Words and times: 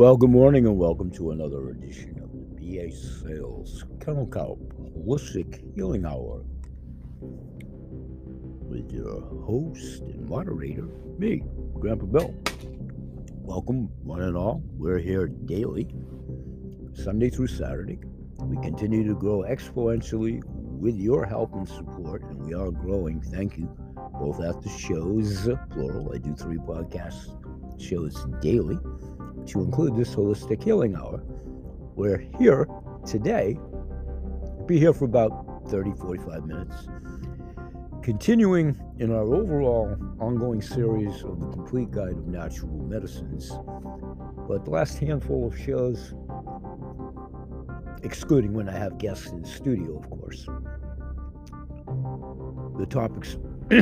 Well, 0.00 0.16
good 0.16 0.30
morning 0.30 0.64
and 0.64 0.78
welcome 0.78 1.10
to 1.10 1.32
another 1.32 1.68
edition 1.68 2.18
of 2.24 2.32
the 2.32 2.38
BH 2.56 3.22
Sales 3.22 3.84
Kennel 4.02 4.26
Cow 4.28 4.56
Holistic 4.96 5.74
Healing 5.74 6.06
Hour 6.06 6.42
with 7.20 8.90
your 8.90 9.20
host 9.44 10.00
and 10.04 10.26
moderator, 10.26 10.88
me, 11.18 11.42
Grandpa 11.74 12.06
Bill. 12.06 12.34
Welcome, 13.42 13.90
one 14.02 14.22
and 14.22 14.38
all. 14.38 14.62
We're 14.78 15.00
here 15.00 15.28
daily, 15.28 15.90
Sunday 16.94 17.28
through 17.28 17.48
Saturday. 17.48 17.98
We 18.38 18.56
continue 18.62 19.06
to 19.06 19.14
grow 19.14 19.42
exponentially 19.42 20.42
with 20.46 20.96
your 20.96 21.26
help 21.26 21.52
and 21.52 21.68
support, 21.68 22.22
and 22.22 22.42
we 22.46 22.54
are 22.54 22.70
growing. 22.70 23.20
Thank 23.20 23.58
you. 23.58 23.66
Both 24.14 24.40
at 24.40 24.62
the 24.62 24.70
shows, 24.70 25.46
plural. 25.68 26.14
I 26.14 26.16
do 26.16 26.34
three 26.34 26.56
podcast 26.56 27.36
shows 27.78 28.26
daily 28.40 28.78
to 29.50 29.60
include 29.60 29.96
this 29.96 30.14
holistic 30.14 30.62
healing 30.62 30.94
hour. 30.94 31.20
We're 31.96 32.24
here 32.38 32.68
today, 33.04 33.58
be 34.66 34.78
here 34.78 34.92
for 34.92 35.06
about 35.06 35.68
30, 35.68 35.92
45 35.94 36.44
minutes, 36.46 36.86
continuing 38.00 38.80
in 39.00 39.12
our 39.12 39.22
overall 39.34 39.96
ongoing 40.20 40.62
series 40.62 41.24
of 41.24 41.40
the 41.40 41.48
complete 41.48 41.90
guide 41.90 42.10
of 42.12 42.28
natural 42.28 42.70
medicines. 42.70 43.50
But 44.46 44.64
the 44.64 44.70
last 44.70 44.98
handful 44.98 45.48
of 45.48 45.58
shows, 45.58 46.14
excluding 48.04 48.52
when 48.52 48.68
I 48.68 48.78
have 48.78 48.98
guests 48.98 49.30
in 49.30 49.44
studio, 49.44 49.98
of 49.98 50.08
course, 50.10 50.46
the 52.78 52.86
topics 52.86 53.36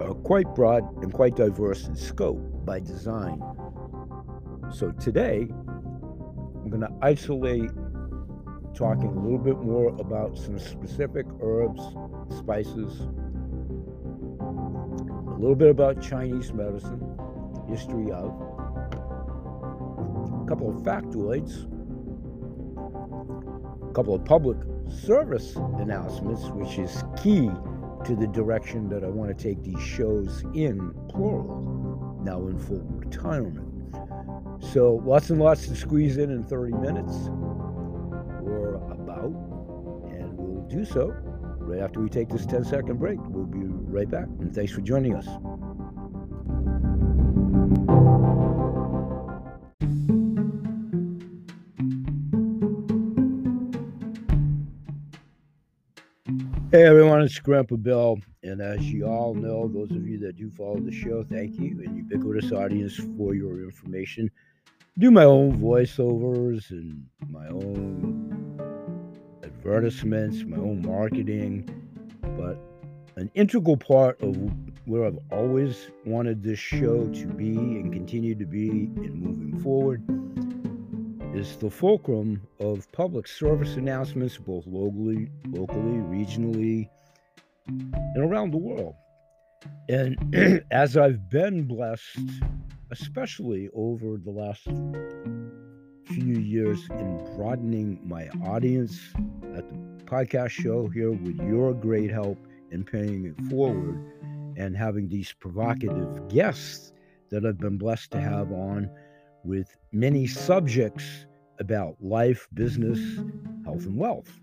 are 0.00 0.14
quite 0.24 0.54
broad 0.54 0.84
and 1.02 1.12
quite 1.12 1.36
diverse 1.36 1.86
in 1.86 1.94
scope 1.94 2.40
by 2.64 2.80
design. 2.80 3.42
So 4.70 4.90
today, 4.92 5.48
I'm 5.50 6.68
going 6.68 6.82
to 6.82 6.92
isolate 7.00 7.70
talking 8.74 9.06
a 9.06 9.20
little 9.20 9.38
bit 9.38 9.58
more 9.58 9.88
about 9.98 10.36
some 10.36 10.58
specific 10.58 11.24
herbs, 11.42 11.82
spices, 12.36 13.00
a 14.40 15.38
little 15.38 15.56
bit 15.56 15.70
about 15.70 16.02
Chinese 16.02 16.52
medicine, 16.52 17.00
history 17.66 18.12
of, 18.12 18.26
a 20.42 20.44
couple 20.46 20.68
of 20.68 20.82
factoids, 20.82 21.64
a 23.88 23.92
couple 23.94 24.14
of 24.14 24.22
public 24.26 24.58
service 24.88 25.56
announcements, 25.78 26.44
which 26.50 26.78
is 26.78 27.02
key 27.16 27.50
to 28.04 28.14
the 28.14 28.26
direction 28.26 28.90
that 28.90 29.02
I 29.02 29.08
want 29.08 29.36
to 29.36 29.42
take 29.42 29.62
these 29.64 29.82
shows 29.82 30.44
in, 30.54 30.92
plural, 31.08 31.77
now 32.20 32.46
in 32.46 32.58
full 32.58 32.82
retirement. 32.88 33.94
So 34.60 35.02
lots 35.04 35.30
and 35.30 35.40
lots 35.40 35.66
to 35.68 35.76
squeeze 35.76 36.16
in 36.18 36.30
in 36.30 36.44
30 36.44 36.72
minutes 36.74 37.14
or 38.42 38.74
about, 38.90 39.32
and 40.10 40.36
we'll 40.36 40.66
do 40.68 40.84
so 40.84 41.14
right 41.58 41.80
after 41.80 42.00
we 42.00 42.08
take 42.08 42.28
this 42.28 42.46
10 42.46 42.64
second 42.64 42.98
break. 42.98 43.18
We'll 43.28 43.44
be 43.44 43.60
right 43.60 44.10
back, 44.10 44.26
and 44.40 44.54
thanks 44.54 44.72
for 44.72 44.80
joining 44.80 45.14
us. 45.14 45.26
Hey 56.78 56.84
everyone, 56.84 57.22
it's 57.22 57.40
Grandpa 57.40 57.74
Bill, 57.74 58.20
and 58.44 58.60
as 58.60 58.80
you 58.82 59.04
all 59.04 59.34
know, 59.34 59.66
those 59.66 59.90
of 59.90 60.06
you 60.06 60.16
that 60.20 60.36
do 60.36 60.48
follow 60.48 60.78
the 60.78 60.92
show, 60.92 61.24
thank 61.24 61.58
you, 61.58 61.82
and 61.84 61.96
ubiquitous 61.96 62.52
audience 62.52 62.94
for 63.16 63.34
your 63.34 63.64
information. 63.64 64.30
Do 64.96 65.10
my 65.10 65.24
own 65.24 65.60
voiceovers 65.60 66.70
and 66.70 67.04
my 67.28 67.48
own 67.48 68.60
advertisements, 69.42 70.44
my 70.44 70.58
own 70.58 70.82
marketing, 70.86 71.68
but 72.38 72.56
an 73.16 73.28
integral 73.34 73.76
part 73.76 74.22
of 74.22 74.36
where 74.84 75.04
I've 75.04 75.18
always 75.32 75.90
wanted 76.06 76.44
this 76.44 76.60
show 76.60 77.08
to 77.08 77.26
be 77.26 77.56
and 77.56 77.92
continue 77.92 78.36
to 78.36 78.46
be 78.46 78.68
in 78.68 79.14
moving 79.14 79.60
forward 79.64 80.04
is 81.34 81.56
the 81.56 81.70
fulcrum 81.70 82.42
of 82.60 82.90
public 82.92 83.26
service 83.26 83.76
announcements, 83.76 84.38
both 84.38 84.66
locally, 84.66 85.28
locally, 85.48 85.98
regionally, 85.98 86.88
and 87.66 88.16
around 88.16 88.52
the 88.52 88.58
world. 88.58 88.94
And 89.88 90.64
as 90.70 90.96
I've 90.96 91.28
been 91.28 91.64
blessed, 91.66 92.18
especially 92.90 93.68
over 93.74 94.16
the 94.16 94.30
last 94.30 94.64
few 96.06 96.38
years, 96.38 96.86
in 96.90 97.36
broadening 97.36 98.00
my 98.04 98.28
audience 98.46 98.98
at 99.54 99.68
the 99.68 100.04
podcast 100.04 100.50
show 100.50 100.88
here 100.88 101.12
with 101.12 101.38
your 101.40 101.74
great 101.74 102.10
help 102.10 102.38
in 102.70 102.84
paying 102.84 103.26
it 103.26 103.50
forward 103.50 104.02
and 104.56 104.76
having 104.76 105.08
these 105.08 105.32
provocative 105.32 106.28
guests 106.28 106.92
that 107.30 107.44
I've 107.44 107.58
been 107.58 107.78
blessed 107.78 108.10
to 108.12 108.20
have 108.20 108.50
on 108.50 108.90
with 109.44 109.76
many 109.92 110.26
subjects 110.26 111.26
about 111.58 111.96
life, 112.00 112.48
business, 112.54 112.98
health, 113.64 113.84
and 113.84 113.96
wealth. 113.96 114.40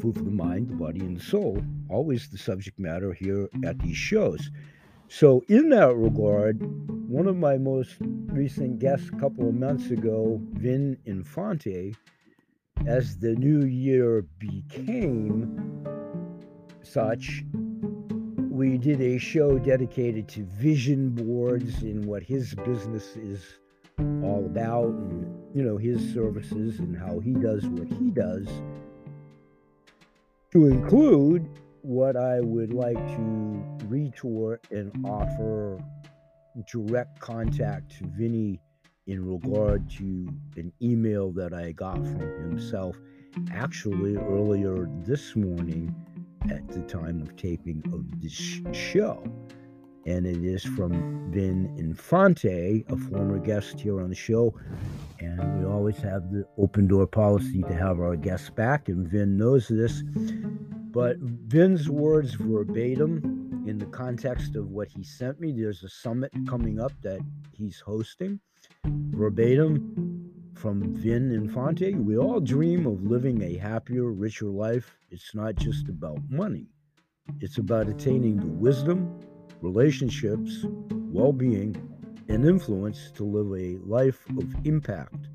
Food 0.00 0.16
for 0.16 0.24
the 0.24 0.30
mind, 0.30 0.68
the 0.68 0.74
body, 0.74 1.00
and 1.00 1.16
the 1.16 1.22
soul, 1.22 1.62
always 1.88 2.28
the 2.28 2.38
subject 2.38 2.78
matter 2.78 3.12
here 3.12 3.48
at 3.64 3.78
these 3.78 3.96
shows. 3.96 4.50
So, 5.08 5.42
in 5.48 5.68
that 5.70 5.94
regard, 5.94 6.60
one 7.08 7.26
of 7.26 7.36
my 7.36 7.58
most 7.58 7.96
recent 8.00 8.78
guests 8.78 9.08
a 9.08 9.20
couple 9.20 9.48
of 9.48 9.54
months 9.54 9.90
ago, 9.90 10.40
Vin 10.52 10.98
Infante, 11.04 11.94
as 12.86 13.18
the 13.18 13.34
new 13.36 13.64
year 13.64 14.26
became 14.38 15.84
such, 16.82 17.44
we 18.50 18.78
did 18.78 19.00
a 19.00 19.18
show 19.18 19.58
dedicated 19.58 20.28
to 20.28 20.44
vision 20.44 21.10
boards 21.10 21.82
and 21.82 22.04
what 22.04 22.22
his 22.22 22.54
business 22.54 23.16
is 23.16 23.58
all 24.24 24.44
about 24.46 24.88
and 24.88 25.34
you 25.54 25.62
know 25.62 25.76
his 25.76 26.12
services 26.12 26.78
and 26.78 26.96
how 26.96 27.20
he 27.20 27.32
does 27.32 27.66
what 27.66 27.88
he 27.88 28.10
does 28.10 28.48
to 30.52 30.66
include 30.66 31.48
what 31.82 32.16
I 32.16 32.40
would 32.40 32.72
like 32.72 32.96
to 32.96 33.64
retort 33.86 34.66
and 34.70 34.90
offer 35.04 35.78
direct 36.70 37.18
contact 37.20 37.98
to 37.98 38.04
Vinny 38.06 38.60
in 39.06 39.26
regard 39.26 39.90
to 39.90 40.28
an 40.56 40.72
email 40.80 41.30
that 41.32 41.52
I 41.52 41.72
got 41.72 41.96
from 41.96 42.20
himself 42.40 42.96
actually 43.52 44.16
earlier 44.16 44.88
this 45.04 45.34
morning 45.36 45.94
at 46.50 46.66
the 46.68 46.80
time 46.82 47.20
of 47.20 47.36
taping 47.36 47.82
of 47.92 48.22
this 48.22 48.60
show 48.72 49.22
and 50.06 50.26
it 50.26 50.44
is 50.44 50.62
from 50.62 51.30
Vin 51.32 51.74
Infante, 51.78 52.84
a 52.88 52.96
former 52.96 53.38
guest 53.38 53.80
here 53.80 54.00
on 54.02 54.10
the 54.10 54.14
show. 54.14 54.54
And 55.18 55.58
we 55.58 55.64
always 55.64 55.96
have 55.98 56.30
the 56.30 56.46
open 56.58 56.86
door 56.86 57.06
policy 57.06 57.62
to 57.62 57.74
have 57.74 58.00
our 58.00 58.16
guests 58.16 58.50
back, 58.50 58.88
and 58.88 59.08
Vin 59.08 59.36
knows 59.36 59.68
this. 59.68 60.02
But 60.92 61.16
Vin's 61.18 61.88
words 61.88 62.34
verbatim 62.34 63.64
in 63.66 63.78
the 63.78 63.86
context 63.86 64.56
of 64.56 64.70
what 64.70 64.88
he 64.88 65.02
sent 65.02 65.40
me, 65.40 65.52
there's 65.52 65.82
a 65.82 65.88
summit 65.88 66.30
coming 66.46 66.78
up 66.78 66.92
that 67.02 67.20
he's 67.52 67.80
hosting. 67.80 68.38
Verbatim 68.84 70.30
from 70.54 70.94
Vin 70.94 71.32
Infante, 71.32 71.94
we 71.94 72.18
all 72.18 72.40
dream 72.40 72.86
of 72.86 73.02
living 73.04 73.42
a 73.42 73.56
happier, 73.56 74.12
richer 74.12 74.46
life. 74.46 74.96
It's 75.10 75.34
not 75.34 75.56
just 75.56 75.88
about 75.88 76.18
money, 76.28 76.66
it's 77.40 77.56
about 77.58 77.88
attaining 77.88 78.36
the 78.36 78.46
wisdom 78.46 79.18
relationships, 79.64 80.66
well 80.90 81.32
being, 81.32 81.74
and 82.28 82.44
influence 82.44 83.10
to 83.12 83.24
live 83.24 83.50
a 83.58 83.78
life 83.86 84.24
of 84.38 84.54
impact. 84.66 85.28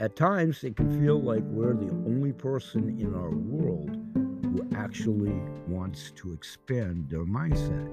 At 0.00 0.16
times, 0.16 0.62
it 0.64 0.76
can 0.76 1.00
feel 1.00 1.20
like 1.20 1.42
we're 1.44 1.72
the 1.72 1.90
only 2.06 2.32
person 2.32 2.98
in 3.00 3.14
our 3.14 3.30
world 3.30 3.96
who 4.42 4.68
actually 4.76 5.40
wants 5.66 6.10
to 6.16 6.34
expand 6.34 7.08
their 7.08 7.24
mindset. 7.24 7.90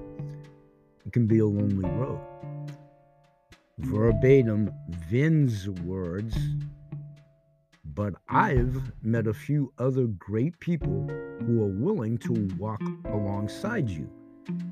It 1.06 1.12
can 1.12 1.26
be 1.26 1.38
a 1.38 1.46
lonely 1.46 1.88
road. 1.88 2.20
Verbatim, 3.78 4.70
Vin's 5.08 5.68
words, 5.68 6.36
but 7.94 8.14
I've 8.28 8.92
met 9.02 9.26
a 9.26 9.34
few 9.34 9.72
other 9.78 10.04
great 10.06 10.58
people 10.60 11.08
who 11.46 11.62
are 11.62 11.74
willing 11.86 12.18
to 12.18 12.48
walk 12.58 12.82
alongside 13.06 13.88
you 13.88 14.10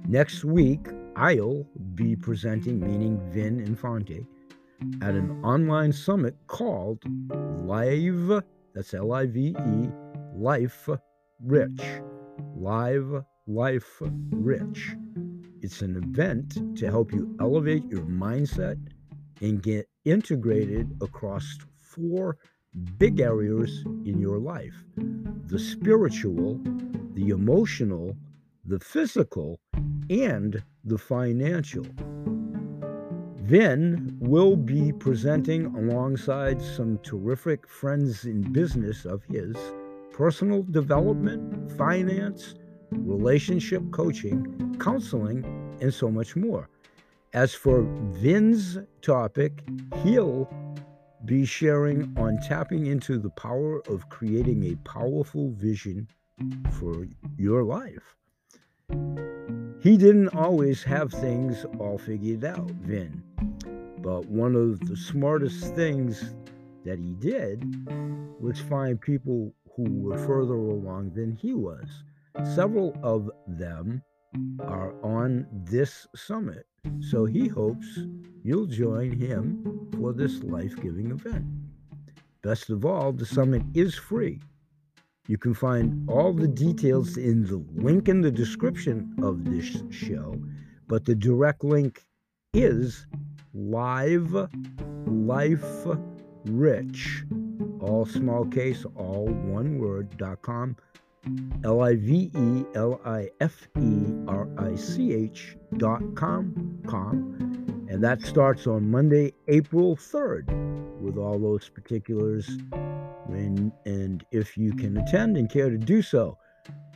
Next 0.09 0.45
week, 0.45 0.89
I'll 1.17 1.67
be 1.95 2.17
presenting, 2.17 2.81
meaning 2.81 3.21
Vin 3.31 3.61
Infante, 3.61 4.27
at 5.03 5.15
an 5.15 5.31
online 5.45 5.93
summit 5.93 6.37
called 6.47 7.03
Live, 7.65 8.43
that's 8.75 8.95
L 8.95 9.13
I 9.13 9.27
V 9.27 9.55
E, 9.59 9.89
Life 10.35 10.89
Rich. 11.45 11.83
Live 12.57 13.25
Life 13.47 14.03
Rich. 14.31 14.97
It's 15.63 15.83
an 15.83 15.97
event 15.97 16.79
to 16.79 16.87
help 16.91 17.13
you 17.13 17.37
elevate 17.41 17.85
your 17.91 18.05
mindset, 18.05 18.79
and 19.41 19.63
get 19.63 19.89
integrated 20.05 20.97
across 21.01 21.59
four 21.81 22.37
big 22.99 23.21
areas 23.21 23.85
in 24.05 24.19
your 24.21 24.39
life 24.39 24.85
the 25.47 25.59
spiritual, 25.59 26.61
the 27.15 27.31
emotional, 27.31 28.17
the 28.71 28.79
physical, 28.79 29.59
and 30.11 30.63
the 30.85 30.97
financial. 30.97 31.85
Vin 33.43 34.17
will 34.21 34.55
be 34.55 34.93
presenting 34.93 35.67
alongside 35.75 36.63
some 36.63 36.97
terrific 36.99 37.69
friends 37.69 38.27
in 38.27 38.41
business 38.53 39.05
of 39.05 39.25
his 39.25 39.57
personal 40.13 40.63
development, 40.71 41.73
finance, 41.73 42.55
relationship 42.93 43.83
coaching, 43.91 44.77
counseling, 44.79 45.45
and 45.81 45.93
so 45.93 46.09
much 46.09 46.37
more. 46.37 46.69
As 47.33 47.53
for 47.53 47.83
Vin's 48.13 48.79
topic, 49.03 49.65
he'll 50.05 50.49
be 51.25 51.45
sharing 51.45 52.17
on 52.17 52.39
tapping 52.39 52.87
into 52.87 53.19
the 53.19 53.31
power 53.31 53.81
of 53.89 54.09
creating 54.11 54.63
a 54.63 54.77
powerful 54.89 55.51
vision 55.51 56.07
for 56.79 57.09
your 57.37 57.65
life. 57.65 58.17
He 59.83 59.97
didn't 59.97 60.35
always 60.35 60.83
have 60.83 61.11
things 61.11 61.65
all 61.79 61.97
figured 61.97 62.45
out, 62.45 62.71
Vin. 62.83 63.23
But 63.99 64.27
one 64.27 64.55
of 64.55 64.81
the 64.87 64.97
smartest 64.97 65.75
things 65.75 66.35
that 66.85 66.99
he 66.99 67.15
did 67.15 67.65
was 68.41 68.61
find 68.61 69.01
people 69.01 69.55
who 69.75 69.85
were 69.85 70.19
further 70.19 70.55
along 70.55 71.13
than 71.15 71.33
he 71.33 71.55
was. 71.55 71.87
Several 72.55 72.97
of 73.03 73.31
them 73.47 74.03
are 74.61 74.95
on 75.03 75.47
this 75.51 76.07
summit, 76.15 76.67
so 77.01 77.25
he 77.25 77.49
hopes 77.49 78.01
you'll 78.43 78.67
join 78.67 79.13
him 79.13 79.89
for 79.99 80.13
this 80.13 80.43
life 80.43 80.77
giving 80.77 81.11
event. 81.11 81.45
Best 82.43 82.71
of 82.71 82.85
all, 82.85 83.13
the 83.13 83.27
summit 83.27 83.63
is 83.75 83.95
free. 83.95 84.41
You 85.31 85.39
can 85.39 85.55
find 85.55 86.11
all 86.11 86.33
the 86.33 86.49
details 86.49 87.17
in 87.17 87.45
the 87.45 87.65
link 87.81 88.09
in 88.09 88.21
the 88.21 88.33
description 88.33 89.15
of 89.23 89.45
this 89.45 89.81
show, 89.89 90.35
but 90.89 91.05
the 91.05 91.15
direct 91.15 91.63
link 91.63 92.05
is 92.53 93.07
live 93.55 94.49
life 95.07 95.87
rich 96.47 97.23
all 97.79 98.05
small 98.07 98.45
case 98.45 98.85
all 98.97 99.27
one 99.27 99.79
word 99.79 100.17
dot 100.17 100.43
com 100.43 100.75
L 101.63 101.81
I 101.81 101.95
V 101.95 102.33
E 102.37 102.65
L 102.75 103.01
I 103.05 103.29
F 103.41 103.69
E 103.81 104.07
R 104.27 104.49
I 104.59 104.75
C 104.75 105.13
H 105.13 105.57
dot 105.77 106.03
com 106.17 106.81
com. 106.89 107.87
And 107.89 108.03
that 108.03 108.21
starts 108.23 108.67
on 108.67 108.91
Monday, 108.91 109.33
April 109.47 109.95
3rd 109.95 110.90
with 111.01 111.17
all 111.17 111.39
those 111.39 111.69
particulars 111.69 112.49
when 113.27 113.73
and 113.87 114.25
if 114.33 114.57
you 114.57 114.73
can 114.73 114.97
attend 114.99 115.37
and 115.37 115.51
care 115.51 115.71
to 115.71 115.79
do 115.79 116.03
so. 116.03 116.39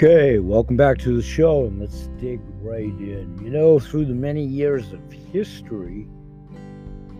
Okay, 0.01 0.39
welcome 0.39 0.77
back 0.77 0.97
to 0.99 1.13
the 1.13 1.21
show, 1.21 1.65
and 1.65 1.77
let's 1.77 2.07
dig 2.21 2.39
right 2.61 2.85
in. 2.85 3.37
You 3.43 3.49
know, 3.49 3.79
through 3.79 4.05
the 4.05 4.13
many 4.13 4.45
years 4.45 4.93
of 4.93 5.01
history 5.11 6.07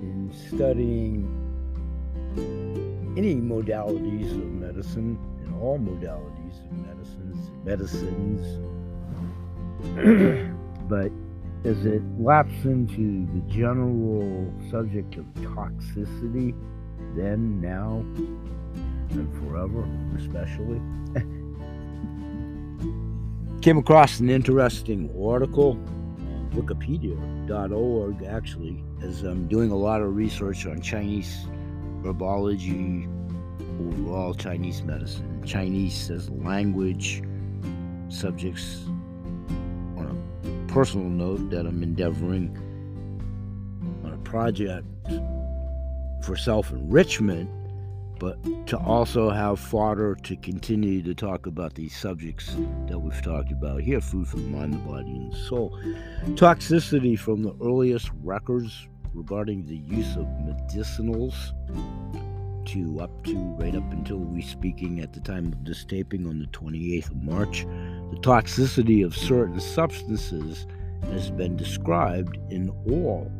in 0.01 0.31
studying 0.47 1.27
any 3.17 3.35
modalities 3.35 4.31
of 4.31 4.45
medicine 4.45 5.19
and 5.43 5.53
all 5.55 5.77
modalities 5.77 6.63
of 6.63 6.71
medicines, 6.87 7.51
medicines, 7.65 8.47
but 10.89 11.11
as 11.69 11.85
it 11.85 12.01
laps 12.17 12.63
into 12.63 13.27
the 13.33 13.41
general 13.53 14.53
subject 14.71 15.17
of 15.17 15.25
toxicity, 15.33 16.55
then, 17.17 17.59
now, 17.59 18.05
and 19.09 19.29
forever, 19.43 19.85
especially. 20.15 20.79
Came 23.61 23.77
across 23.77 24.21
an 24.21 24.29
interesting 24.29 25.13
article 25.21 25.71
on 25.71 26.49
wikipedia.org 26.53 28.23
actually, 28.23 28.81
as 29.03 29.23
I'm 29.23 29.49
doing 29.49 29.69
a 29.69 29.75
lot 29.75 30.01
of 30.01 30.15
research 30.15 30.65
on 30.65 30.81
Chinese 30.81 31.45
herbology, 32.01 33.05
overall 33.81 34.33
Chinese 34.33 34.81
medicine, 34.83 35.43
Chinese 35.45 36.09
as 36.09 36.29
a 36.29 36.33
language, 36.35 37.21
subjects 38.07 38.85
on 39.97 40.07
a 40.07 40.71
personal 40.71 41.09
note 41.09 41.49
that 41.49 41.65
I'm 41.65 41.83
endeavoring 41.83 42.57
on 44.05 44.13
a 44.13 44.17
project 44.19 44.87
for 46.23 46.37
self 46.37 46.71
enrichment 46.71 47.49
but 48.19 48.37
to 48.67 48.77
also 48.77 49.29
have 49.29 49.59
fodder 49.59 50.15
to 50.15 50.35
continue 50.37 51.01
to 51.01 51.15
talk 51.15 51.45
about 51.45 51.75
these 51.75 51.95
subjects 51.95 52.55
that 52.87 52.99
we've 52.99 53.21
talked 53.21 53.51
about 53.51 53.81
here 53.81 54.01
food 54.01 54.27
for 54.27 54.35
the 54.37 54.43
mind, 54.43 54.73
the 54.73 54.77
body, 54.77 55.09
and 55.09 55.31
the 55.31 55.37
soul. 55.37 55.79
Toxicity 56.35 57.17
from 57.17 57.43
the 57.43 57.55
earliest 57.63 58.11
records 58.21 58.87
regarding 59.13 59.65
the 59.65 59.77
use 59.77 60.15
of 60.15 60.25
medicinals 60.43 61.53
to 62.65 62.99
up 62.99 63.23
to 63.23 63.35
right 63.57 63.75
up 63.75 63.91
until 63.91 64.17
we 64.17 64.41
speaking 64.41 64.99
at 64.99 65.13
the 65.13 65.19
time 65.21 65.47
of 65.47 65.65
this 65.65 65.83
taping 65.85 66.27
on 66.27 66.39
the 66.39 66.45
28th 66.47 67.09
of 67.09 67.23
March. 67.23 67.65
The 68.11 68.17
toxicity 68.17 69.03
of 69.03 69.15
certain 69.15 69.59
substances 69.59 70.67
has 71.03 71.31
been 71.31 71.55
described 71.55 72.37
in 72.51 72.69
all 72.91 73.31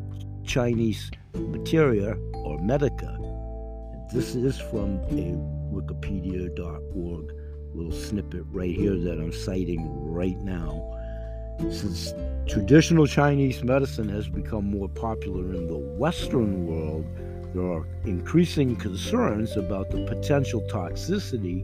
Chinese 0.44 1.10
materia 1.34 2.16
or 2.32 2.58
medica 2.58 3.19
this 4.12 4.34
is 4.34 4.58
from 4.58 4.98
a 5.10 5.36
wikipedia.org 5.72 7.32
little 7.74 7.92
snippet 7.92 8.42
right 8.50 8.74
here 8.74 8.96
that 8.96 9.20
I'm 9.20 9.32
citing 9.32 9.88
right 10.04 10.36
now. 10.38 10.96
Since 11.70 12.12
traditional 12.48 13.06
Chinese 13.06 13.62
medicine 13.62 14.08
has 14.08 14.28
become 14.28 14.64
more 14.64 14.88
popular 14.88 15.54
in 15.54 15.68
the 15.68 15.78
Western 15.78 16.66
world, 16.66 17.06
there 17.54 17.70
are 17.70 17.86
increasing 18.04 18.74
concerns 18.74 19.56
about 19.56 19.90
the 19.90 20.04
potential 20.06 20.60
toxicity 20.62 21.62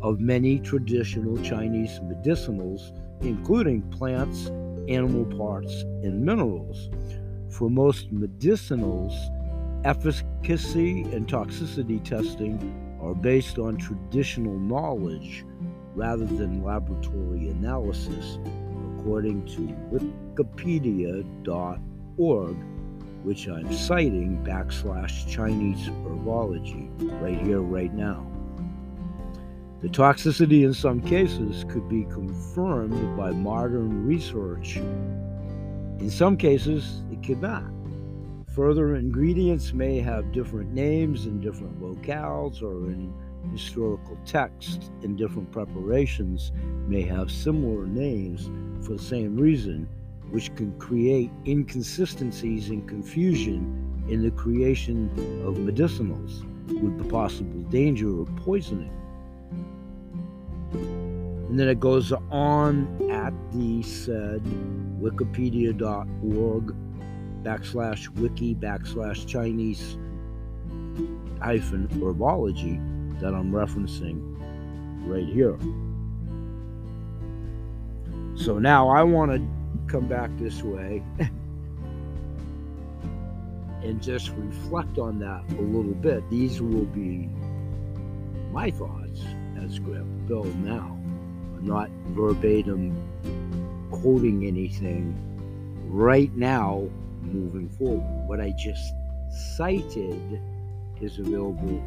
of 0.00 0.20
many 0.20 0.60
traditional 0.60 1.36
Chinese 1.42 1.98
medicinals, 2.00 2.92
including 3.20 3.82
plants, 3.90 4.46
animal 4.88 5.24
parts, 5.36 5.82
and 6.02 6.24
minerals. 6.24 6.88
For 7.50 7.68
most 7.68 8.14
medicinals, 8.14 9.14
efficacy 9.84 11.02
and 11.12 11.28
toxicity 11.28 12.02
testing 12.02 12.98
are 13.02 13.14
based 13.14 13.58
on 13.58 13.76
traditional 13.76 14.58
knowledge 14.58 15.44
rather 15.94 16.24
than 16.24 16.64
laboratory 16.64 17.50
analysis, 17.50 18.38
according 18.98 19.44
to 19.46 19.60
wikipedia.org, 19.92 22.56
which 23.22 23.46
I'm 23.46 23.70
citing 23.72 24.42
backslash 24.42 25.28
Chinese 25.28 25.88
herbology 25.88 26.88
right 27.20 27.38
here, 27.40 27.60
right 27.60 27.92
now. 27.92 28.26
The 29.82 29.90
toxicity 29.90 30.64
in 30.64 30.72
some 30.72 31.02
cases 31.02 31.66
could 31.68 31.90
be 31.90 32.04
confirmed 32.04 33.18
by 33.18 33.32
modern 33.32 34.06
research. 34.06 34.76
In 34.76 36.08
some 36.10 36.38
cases, 36.38 37.02
it 37.12 37.22
could 37.22 37.42
not. 37.42 37.73
Further, 38.54 38.94
ingredients 38.94 39.72
may 39.72 39.98
have 39.98 40.30
different 40.30 40.72
names 40.72 41.26
in 41.26 41.40
different 41.40 41.80
locales 41.80 42.62
or 42.62 42.88
in 42.88 43.12
historical 43.50 44.16
texts, 44.24 44.92
and 45.02 45.18
different 45.18 45.50
preparations 45.50 46.52
may 46.86 47.02
have 47.02 47.32
similar 47.32 47.84
names 47.84 48.48
for 48.86 48.92
the 48.92 49.02
same 49.02 49.36
reason, 49.36 49.88
which 50.30 50.54
can 50.54 50.72
create 50.78 51.32
inconsistencies 51.48 52.70
and 52.70 52.88
confusion 52.88 54.06
in 54.08 54.22
the 54.22 54.30
creation 54.30 55.10
of 55.44 55.56
medicinals 55.56 56.44
with 56.80 56.96
the 56.96 57.04
possible 57.10 57.60
danger 57.70 58.20
of 58.20 58.36
poisoning. 58.36 58.92
And 60.72 61.58
then 61.58 61.68
it 61.68 61.80
goes 61.80 62.12
on 62.30 63.10
at 63.10 63.34
the 63.52 63.82
said 63.82 64.44
wikipedia.org 65.00 66.76
backslash 67.44 68.08
wiki 68.18 68.54
backslash 68.54 69.26
Chinese 69.26 69.96
hyphen 71.40 71.86
herbology 71.88 72.80
that 73.20 73.34
I'm 73.34 73.52
referencing 73.52 74.20
right 75.06 75.26
here. 75.26 75.58
So 78.36 78.58
now 78.58 78.88
I 78.88 79.02
want 79.02 79.30
to 79.32 79.46
come 79.86 80.08
back 80.08 80.30
this 80.38 80.62
way 80.62 81.02
and 83.82 84.02
just 84.02 84.30
reflect 84.30 84.98
on 84.98 85.18
that 85.20 85.44
a 85.58 85.62
little 85.62 85.94
bit. 85.94 86.28
These 86.30 86.60
will 86.62 86.86
be 86.86 87.28
my 88.50 88.70
thoughts 88.70 89.20
as 89.62 89.78
Grandpa 89.78 90.26
Bill 90.26 90.44
now. 90.44 90.98
I'm 91.56 91.66
not 91.66 91.90
verbatim 92.08 92.96
quoting 93.90 94.46
anything 94.46 95.14
right 95.88 96.34
now 96.34 96.88
moving 97.34 97.68
forward. 97.68 98.28
What 98.28 98.40
I 98.40 98.52
just 98.56 98.94
cited 99.56 100.40
is 101.00 101.18
available 101.18 101.82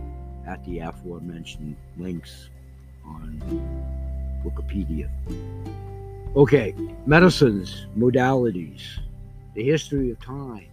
at 0.45 0.63
the 0.65 0.79
aforementioned 0.79 1.75
links 1.97 2.49
on 3.05 3.41
Wikipedia. 4.45 5.09
Okay, 6.35 6.75
medicines, 7.05 7.87
modalities, 7.97 8.81
the 9.55 9.63
history 9.63 10.11
of 10.11 10.19
time 10.19 10.67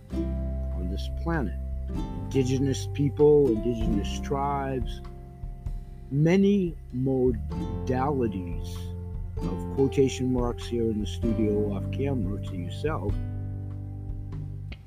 on 0.76 0.88
this 0.90 1.08
planet, 1.22 1.58
indigenous 1.88 2.88
people, 2.92 3.48
indigenous 3.48 4.20
tribes, 4.20 5.00
many 6.10 6.76
modalities 6.94 8.76
of 9.38 9.74
quotation 9.74 10.32
marks 10.32 10.66
here 10.66 10.84
in 10.84 11.00
the 11.00 11.06
studio 11.06 11.72
off 11.74 11.90
camera 11.92 12.40
to 12.44 12.56
yourself 12.56 13.12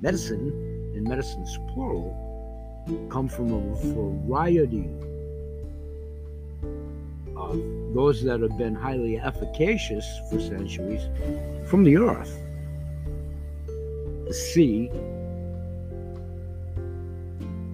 medicine, 0.01 0.51
and 0.95 1.07
medicines 1.07 1.57
plural, 1.73 2.15
come 3.09 3.27
from 3.27 3.51
a 3.51 3.59
variety 3.93 4.89
of 7.35 7.59
those 7.93 8.23
that 8.23 8.39
have 8.41 8.57
been 8.57 8.75
highly 8.75 9.19
efficacious 9.19 10.05
for 10.29 10.39
centuries 10.39 11.01
from 11.67 11.83
the 11.83 11.97
earth, 11.97 12.39
the 14.27 14.33
sea, 14.33 14.89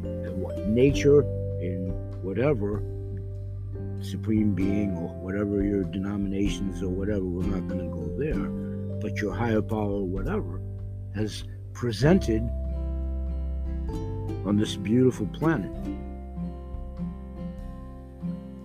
and 0.04 0.42
what 0.42 0.68
nature 0.68 1.22
and 1.62 1.92
whatever 2.24 2.82
supreme 4.02 4.54
being 4.54 4.98
or 4.98 5.08
whatever 5.16 5.64
your 5.64 5.84
denominations 5.86 6.84
or 6.84 6.90
whatever, 6.90 7.24
we're 7.24 7.44
not 7.44 7.68
going 7.68 7.80
to 7.80 7.96
go 7.96 8.06
there, 8.18 8.50
but 9.00 9.22
your 9.22 9.34
higher 9.34 9.62
power, 9.62 10.02
whatever, 10.04 10.62
has 11.16 11.46
presented 11.74 12.42
on 14.46 14.58
this 14.58 14.76
beautiful 14.76 15.26
planet. 15.28 15.72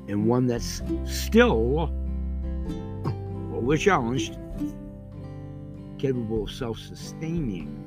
And 0.08 0.26
one 0.26 0.46
that's 0.46 0.82
still, 1.04 1.62
well, 1.62 3.60
we're 3.60 3.76
challenged, 3.76 4.38
capable 5.98 6.44
of 6.44 6.50
self 6.50 6.78
sustaining. 6.78 7.84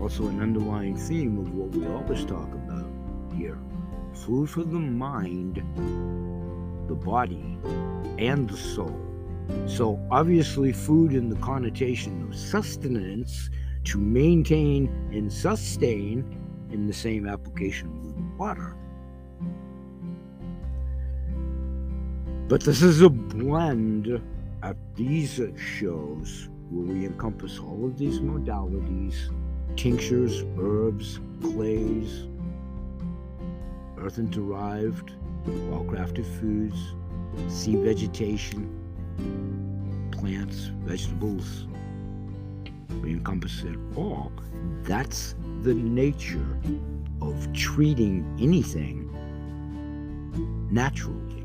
Also, 0.00 0.26
an 0.26 0.40
underlying 0.40 0.96
theme 0.96 1.38
of 1.38 1.54
what 1.54 1.70
we 1.70 1.86
always 1.86 2.24
talk 2.24 2.52
about 2.52 2.86
here 3.34 3.58
food 4.14 4.48
for 4.48 4.62
the 4.62 4.78
mind, 4.78 5.56
the 6.88 6.94
body, 6.94 7.58
and 8.18 8.48
the 8.48 8.56
soul. 8.56 9.11
So, 9.66 9.98
obviously, 10.10 10.72
food 10.72 11.14
in 11.14 11.28
the 11.28 11.36
connotation 11.36 12.22
of 12.28 12.36
sustenance 12.36 13.50
to 13.84 13.98
maintain 13.98 14.88
and 15.12 15.32
sustain 15.32 16.24
in 16.70 16.86
the 16.86 16.92
same 16.92 17.26
application 17.26 17.88
with 18.04 18.38
water. 18.38 18.76
But 22.48 22.62
this 22.62 22.82
is 22.82 23.00
a 23.00 23.08
blend 23.08 24.20
at 24.62 24.76
these 24.94 25.40
shows 25.56 26.48
where 26.70 26.94
we 26.94 27.06
encompass 27.06 27.58
all 27.58 27.84
of 27.84 27.98
these 27.98 28.20
modalities 28.20 29.30
tinctures, 29.76 30.44
herbs, 30.58 31.18
clays, 31.40 32.26
earthen 33.98 34.28
derived, 34.30 35.12
well 35.46 35.84
crafted 35.84 36.26
foods, 36.40 36.94
sea 37.48 37.76
vegetation, 37.76 38.81
plants, 40.12 40.70
vegetables, 40.84 41.66
we 43.02 43.10
encompass 43.12 43.62
it 43.62 43.76
all. 43.96 44.32
That's 44.82 45.34
the 45.62 45.74
nature 45.74 46.58
of 47.20 47.52
treating 47.52 48.24
anything 48.40 49.08
naturally 50.70 51.44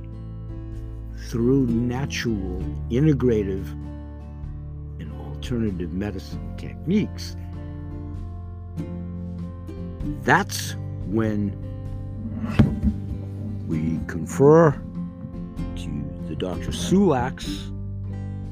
through 1.30 1.68
natural, 1.68 2.62
integrative, 2.90 3.68
and 5.00 5.12
alternative 5.14 5.92
medicine 5.94 6.56
techniques. 6.58 7.36
That's 10.24 10.76
when 11.06 11.52
we 13.68 14.00
confer 14.08 14.72
the 16.28 16.36
Dr. 16.36 16.72
Sulax, 16.72 17.48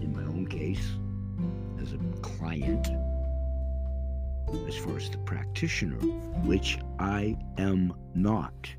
in 0.02 0.14
my 0.16 0.24
own 0.24 0.48
case, 0.48 0.88
as 1.82 1.94
a 1.94 1.98
client 2.22 2.88
as 4.68 4.76
far 4.78 4.96
as 4.96 5.10
the 5.10 5.18
practitioner, 5.20 5.98
which 6.46 6.80
I 7.00 7.38
am 7.58 7.94
not. 8.14 8.70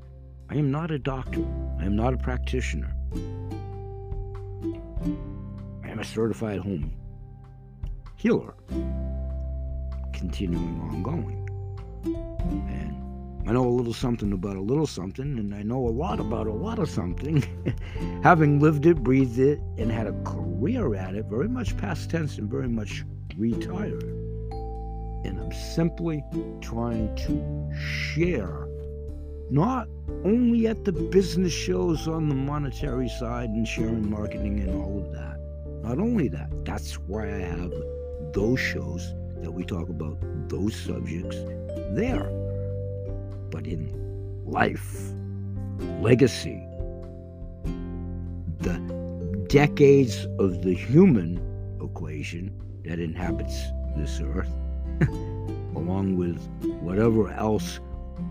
I 0.49 0.55
am 0.55 0.71
not 0.71 0.91
a 0.91 0.97
doctor. 0.97 1.45
I 1.79 1.85
am 1.85 1.95
not 1.95 2.13
a 2.13 2.17
practitioner. 2.17 2.93
I 5.83 5.89
am 5.89 5.99
a 5.99 6.05
certified 6.05 6.59
home 6.59 6.91
healer, 8.15 8.55
continuing 10.13 10.81
ongoing. 10.81 11.43
And 12.05 13.06
I 13.47 13.53
know 13.53 13.65
a 13.65 13.69
little 13.69 13.93
something 13.93 14.33
about 14.33 14.57
a 14.57 14.61
little 14.61 14.85
something, 14.85 15.39
and 15.39 15.55
I 15.55 15.63
know 15.63 15.87
a 15.87 15.89
lot 15.89 16.19
about 16.19 16.47
a 16.47 16.51
lot 16.51 16.79
of 16.79 16.89
something, 16.89 17.41
having 18.21 18.59
lived 18.59 18.85
it, 18.85 18.97
breathed 18.97 19.39
it, 19.39 19.61
and 19.77 19.89
had 19.89 20.05
a 20.05 20.11
career 20.23 20.93
at 20.95 21.15
it, 21.15 21.27
very 21.27 21.47
much 21.47 21.77
past 21.77 22.09
tense 22.09 22.37
and 22.39 22.49
very 22.49 22.67
much 22.67 23.05
retired. 23.37 24.03
And 25.23 25.39
I'm 25.39 25.53
simply 25.53 26.25
trying 26.59 27.15
to 27.15 27.71
share, 28.13 28.67
not 29.49 29.87
only 30.25 30.67
at 30.67 30.83
the 30.83 30.91
business 30.91 31.53
shows 31.53 32.05
on 32.05 32.27
the 32.27 32.35
monetary 32.35 33.07
side 33.07 33.47
and 33.47 33.65
sharing 33.65 34.09
marketing 34.09 34.59
and 34.59 34.75
all 34.75 34.99
of 34.99 35.13
that. 35.13 35.39
Not 35.83 35.99
only 35.99 36.27
that, 36.27 36.49
that's 36.65 36.95
why 36.95 37.33
I 37.33 37.39
have 37.39 37.71
those 38.33 38.59
shows 38.59 39.13
that 39.37 39.51
we 39.51 39.63
talk 39.63 39.87
about 39.87 40.17
those 40.49 40.75
subjects 40.75 41.37
there. 41.91 42.29
But 43.51 43.65
in 43.65 43.91
life, 44.45 45.11
legacy, 46.01 46.61
the 48.59 48.77
decades 49.49 50.25
of 50.39 50.61
the 50.63 50.73
human 50.73 51.39
equation 51.81 52.51
that 52.85 52.99
inhabits 52.99 53.67
this 53.95 54.21
earth, 54.21 54.51
along 55.75 56.17
with 56.17 56.39
whatever 56.81 57.31
else 57.31 57.79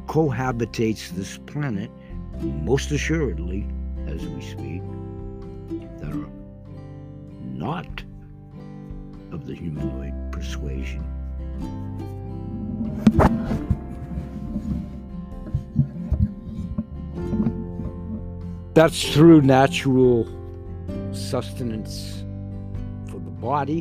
cohabitates 0.06 1.10
this 1.10 1.38
planet, 1.38 1.90
most 2.40 2.90
assuredly, 2.90 3.66
as 4.06 4.26
we 4.26 4.40
speak, 4.42 4.82
that 6.00 6.12
are 6.12 6.28
not 7.42 8.02
of 9.32 9.46
the 9.46 9.54
humanoid 9.54 10.14
persuasion. 10.32 11.04
That's 18.76 19.14
through 19.14 19.40
natural 19.40 20.28
sustenance 21.10 22.26
for 23.06 23.18
the 23.18 23.30
body, 23.30 23.80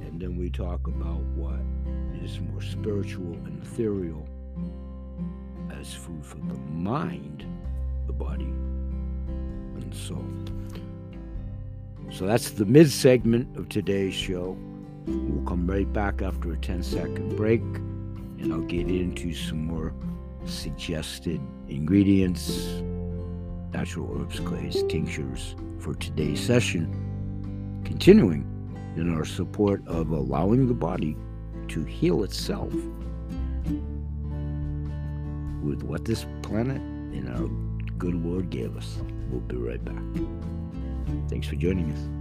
and 0.00 0.20
then 0.20 0.36
we 0.36 0.48
talk 0.48 0.86
about 0.86 1.22
what 1.34 1.58
is 2.22 2.38
more 2.38 2.62
spiritual 2.62 3.32
and 3.32 3.60
ethereal 3.60 4.28
as 5.72 5.92
food 5.92 6.24
for 6.24 6.36
the 6.36 6.54
mind, 6.70 7.46
the 8.06 8.12
body, 8.12 8.44
and 8.44 9.92
soul. 9.92 10.24
So 12.12 12.24
that's 12.24 12.50
the 12.52 12.64
mid 12.64 12.92
segment 12.92 13.56
of 13.56 13.68
today's 13.68 14.14
show. 14.14 14.56
We'll 15.06 15.44
come 15.46 15.66
right 15.66 15.92
back 15.92 16.22
after 16.22 16.52
a 16.52 16.56
10 16.56 16.84
second 16.84 17.34
break 17.34 17.62
and 18.40 18.52
I'll 18.52 18.60
get 18.60 18.86
into 18.86 19.34
some 19.34 19.64
more 19.64 19.92
suggested 20.44 21.40
ingredients, 21.68 22.84
natural 23.72 24.20
herbs, 24.20 24.40
clays, 24.40 24.82
tinctures 24.88 25.54
for 25.78 25.94
today's 25.94 26.40
session. 26.40 27.82
Continuing 27.84 28.44
in 28.96 29.14
our 29.14 29.24
support 29.24 29.86
of 29.86 30.10
allowing 30.10 30.66
the 30.66 30.74
body 30.74 31.16
to 31.68 31.84
heal 31.84 32.24
itself 32.24 32.72
with 35.62 35.82
what 35.82 36.04
this 36.04 36.26
planet 36.42 36.80
and 36.80 37.28
our 37.28 37.48
good 37.98 38.14
Lord 38.14 38.50
gave 38.50 38.76
us. 38.76 38.98
We'll 39.30 39.40
be 39.40 39.56
right 39.56 39.84
back. 39.84 40.02
Thanks 41.28 41.46
for 41.46 41.56
joining 41.56 41.92
us. 41.92 42.17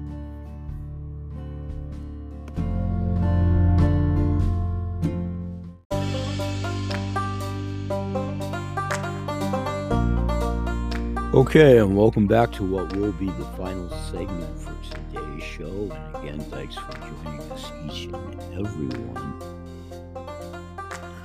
Okay, 11.37 11.77
and 11.77 11.95
welcome 11.95 12.25
back 12.25 12.51
to 12.53 12.63
what 12.65 12.95
will 12.95 13.11
be 13.11 13.27
the 13.27 13.45
final 13.55 13.87
segment 14.09 14.59
for 14.59 14.73
today's 14.89 15.43
show. 15.43 15.67
And 15.67 16.15
again, 16.15 16.39
thanks 16.49 16.73
for 16.73 16.91
joining 16.93 17.39
us, 17.51 17.71
each 17.85 18.05
and 18.05 18.65
every 18.65 18.87
one. 18.87 19.43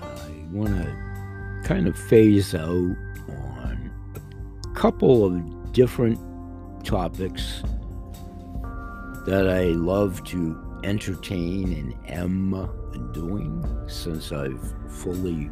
I 0.03 0.45
want 0.53 0.69
to 0.69 1.63
kind 1.65 1.89
of 1.89 1.99
phase 1.99 2.55
out 2.55 2.69
on 2.69 3.91
a 4.15 4.75
couple 4.79 5.25
of 5.25 5.73
different 5.73 6.19
topics 6.85 7.63
that 9.25 9.49
I 9.49 9.69
love 9.69 10.23
to 10.25 10.81
entertain 10.85 11.73
and 11.73 12.11
am 12.11 13.13
doing 13.15 13.65
since 13.87 14.31
I've 14.31 14.75
fully 14.91 15.51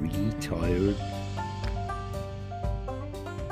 retired 0.00 0.96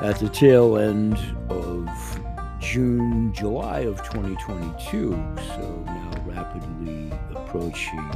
at 0.01 0.19
the 0.21 0.29
tail 0.29 0.79
end 0.79 1.19
of 1.49 2.21
June, 2.61 3.33
July 3.33 3.81
of 3.81 3.97
2022. 4.05 5.11
So 5.11 5.83
now 5.87 6.11
rapidly 6.25 7.11
approaching 7.31 8.09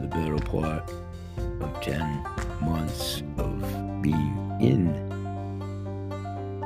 the 0.00 0.08
better 0.10 0.38
part 0.46 0.90
of 1.60 1.80
10 1.82 2.00
months 2.62 3.22
of 3.36 3.60
being 4.00 4.56
in 4.60 4.94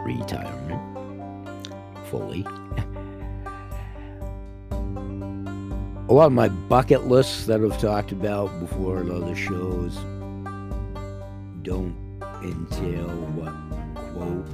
retirement 0.05 0.83
fully. 2.07 2.47
A 6.09 6.13
lot 6.13 6.27
of 6.27 6.33
my 6.33 6.49
bucket 6.49 7.07
lists 7.07 7.47
that 7.47 7.61
I've 7.61 7.79
talked 7.81 8.13
about 8.13 8.61
before 8.61 9.01
in 9.01 9.11
other 9.11 9.35
shows 9.35 9.97
don't 11.63 12.08
entail 12.43 13.09
what 13.35 13.55
quote 14.13 14.47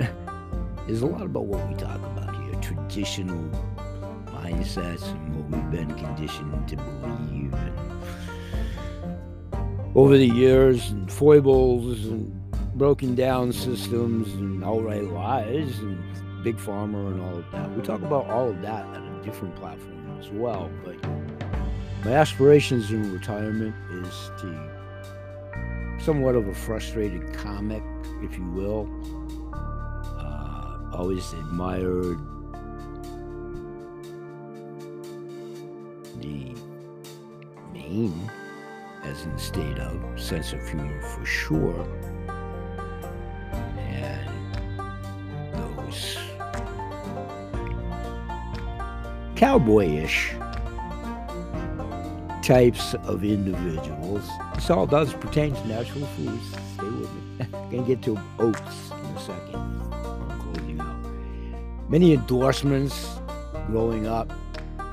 is 0.88 1.02
a 1.02 1.06
lot 1.06 1.22
about 1.22 1.44
what 1.46 1.66
we 1.68 1.74
talk 1.74 1.96
about 1.96 2.34
here. 2.42 2.54
Traditional 2.60 3.50
mindsets 4.26 5.10
and 5.10 5.36
what 5.36 5.50
we've 5.50 5.70
been 5.70 5.94
conditioned 5.96 6.68
to 6.68 6.76
believe 6.76 7.52
and 7.54 7.80
over 9.94 10.16
the 10.16 10.26
years 10.26 10.90
and 10.90 11.10
foibles 11.10 12.04
and 12.06 12.32
broken 12.74 13.14
down 13.14 13.52
systems 13.52 14.32
and 14.34 14.64
outright 14.64 15.04
lies 15.04 15.78
and 15.80 15.98
big 16.44 16.56
pharma 16.56 17.10
and 17.10 17.20
all 17.20 17.38
of 17.38 17.50
that. 17.50 17.70
We 17.76 17.82
talk 17.82 18.00
about 18.02 18.26
all 18.30 18.50
of 18.50 18.62
that 18.62 18.86
at 18.94 19.02
a 19.02 19.22
different 19.22 19.56
platform 19.56 20.18
as 20.18 20.30
well 20.30 20.70
but 20.84 20.96
my 22.04 22.12
aspirations 22.12 22.90
in 22.90 23.12
retirement 23.12 23.74
is 23.90 24.30
to 24.40 24.69
somewhat 26.00 26.34
of 26.34 26.48
a 26.48 26.54
frustrated 26.54 27.32
comic, 27.34 27.82
if 28.22 28.36
you 28.38 28.46
will. 28.50 28.88
Uh, 29.52 30.78
always 30.94 31.32
admired 31.34 32.18
the 36.20 36.54
Maine, 37.72 38.30
as 39.02 39.22
in 39.24 39.38
state 39.38 39.78
of 39.78 40.20
sense 40.20 40.52
of 40.52 40.66
humor 40.68 41.02
for 41.02 41.24
sure, 41.24 41.86
and 43.78 44.30
those 45.52 46.16
cowboyish 49.36 50.39
types 52.42 52.94
of 52.94 53.24
individuals. 53.24 54.28
This 54.54 54.70
all 54.70 54.86
does 54.86 55.12
pertain 55.14 55.54
to 55.54 55.66
natural 55.66 56.06
foods. 56.06 56.56
Stay 56.74 56.84
with 56.84 57.12
me. 57.12 57.46
Gonna 57.52 57.82
get 57.86 58.02
to 58.02 58.18
oats 58.38 58.90
in 58.90 59.16
a 59.16 59.20
second. 59.20 59.54
I'm 59.54 60.40
closing 60.40 60.80
out. 60.80 61.90
Many 61.90 62.14
endorsements 62.14 63.18
growing 63.66 64.06
up. 64.06 64.32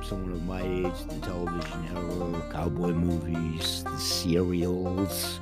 Someone 0.03 0.33
of 0.33 0.45
my 0.45 0.61
age, 0.61 1.05
the 1.09 1.19
television 1.25 1.85
era, 1.93 2.49
cowboy 2.51 2.93
movies, 2.93 3.83
the 3.83 3.97
cereals, 3.97 5.39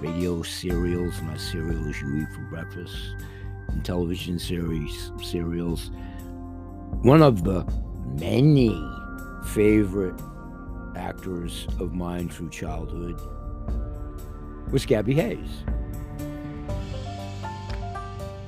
radio 0.00 0.42
cereals, 0.42 1.20
not 1.22 1.38
cereals 1.38 2.00
you 2.00 2.22
eat 2.22 2.28
for 2.34 2.40
breakfast, 2.42 2.96
and 3.68 3.84
television 3.84 4.38
series 4.38 5.10
serials. 5.22 5.90
One 7.02 7.22
of 7.22 7.44
the 7.44 7.64
many 8.18 8.70
favorite 9.44 10.18
actors 10.96 11.66
of 11.78 11.92
mine 11.94 12.28
through 12.28 12.50
childhood 12.50 13.20
was 14.70 14.84
Gabby 14.86 15.14
Hayes. 15.14 15.64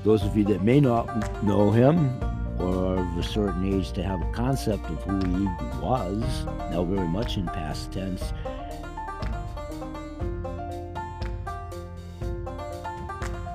Those 0.05 0.25
of 0.25 0.37
you 0.37 0.45
that 0.45 0.63
may 0.63 0.81
not 0.81 1.45
know 1.45 1.71
him 1.71 2.19
or 2.59 2.99
of 2.99 3.19
a 3.19 3.23
certain 3.23 3.73
age 3.73 3.93
to 3.93 4.03
have 4.03 4.21
a 4.21 4.33
concept 4.33 4.85
of 4.87 5.03
who 5.05 5.19
he 5.39 5.45
was, 5.81 6.23
now 6.71 6.85
very 6.85 7.07
much 7.07 7.37
in 7.37 7.47
past 7.47 7.93
tense, 7.93 8.33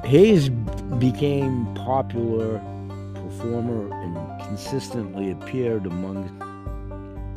Hayes 0.06 0.50
became 1.00 1.74
popular 1.74 2.60
performer 3.16 3.92
and 4.04 4.42
consistently 4.44 5.32
appeared 5.32 5.86
among 5.86 6.43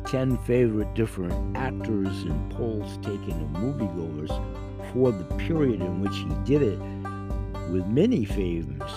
10 0.07 0.37
favorite 0.39 0.93
different 0.93 1.57
actors 1.57 2.23
and 2.23 2.51
polls 2.51 2.95
taken 2.99 3.31
of 3.31 3.61
moviegoers 3.61 4.29
for 4.93 5.11
the 5.11 5.25
period 5.35 5.81
in 5.81 5.99
which 5.99 6.15
he 6.15 6.29
did 6.45 6.61
it, 6.61 6.79
with 7.71 7.85
many 7.87 8.23
famous 8.23 8.89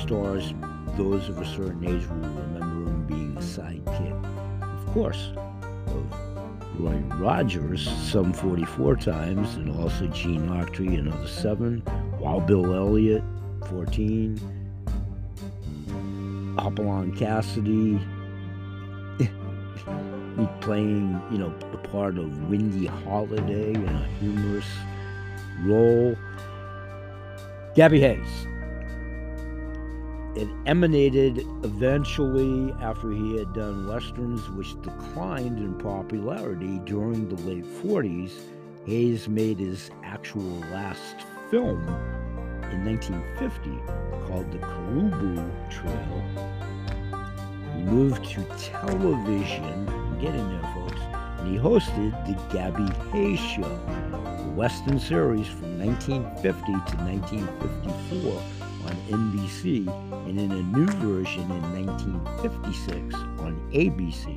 stars, 0.00 0.54
those 0.96 1.28
of 1.28 1.38
a 1.38 1.44
certain 1.44 1.84
age 1.84 2.08
will 2.08 2.16
remember 2.16 2.90
him 2.90 3.06
being 3.06 3.34
the 3.34 3.42
sidekick, 3.42 4.24
of 4.62 4.86
course, 4.94 5.32
of 5.88 6.80
Roy 6.80 6.96
Rogers 7.18 7.86
some 8.10 8.32
44 8.32 8.96
times, 8.96 9.56
and 9.56 9.70
also 9.78 10.06
Gene 10.06 10.48
Autry 10.48 10.98
another 10.98 11.28
seven, 11.28 11.80
while 12.18 12.40
Bill 12.40 12.74
Elliott 12.74 13.22
14, 13.68 14.40
Hopalong 16.56 17.14
Cassidy, 17.14 18.00
playing, 20.60 21.20
you 21.30 21.38
know, 21.38 21.54
the 21.70 21.78
part 21.78 22.18
of 22.18 22.50
Windy 22.50 22.86
Holiday 22.86 23.74
in 23.74 23.88
a 23.88 24.08
humorous 24.20 24.66
role. 25.62 26.16
Gabby 27.74 28.00
Hayes. 28.00 28.46
It 30.36 30.48
emanated 30.66 31.38
eventually 31.62 32.72
after 32.80 33.10
he 33.12 33.36
had 33.36 33.52
done 33.52 33.86
westerns, 33.86 34.48
which 34.50 34.80
declined 34.82 35.58
in 35.58 35.74
popularity 35.78 36.80
during 36.84 37.28
the 37.28 37.40
late 37.42 37.64
40s. 37.64 38.32
Hayes 38.86 39.28
made 39.28 39.58
his 39.58 39.90
actual 40.02 40.58
last 40.72 41.16
film 41.50 41.80
in 42.72 42.84
1950 42.84 43.70
called 44.26 44.50
The 44.50 44.58
Caribou 44.58 45.50
Trail. 45.70 46.53
He 47.76 47.82
moved 47.82 48.24
to 48.30 48.44
television, 48.56 49.86
get 50.20 50.34
in 50.34 50.48
there, 50.48 50.72
folks, 50.74 51.00
and 51.38 51.48
he 51.48 51.58
hosted 51.58 52.12
The 52.26 52.34
Gabby 52.56 52.88
Hayes 53.10 53.40
Show, 53.40 53.64
a 53.64 54.52
Western 54.54 55.00
series 55.00 55.48
from 55.48 55.78
1950 55.78 56.66
to 56.66 56.96
1954 57.04 58.42
on 58.84 58.96
NBC 59.08 59.88
and 60.28 60.38
in 60.38 60.52
a 60.52 60.62
new 60.62 60.86
version 60.86 61.42
in 61.50 61.86
1956 61.86 63.14
on 63.14 63.70
ABC. 63.72 64.36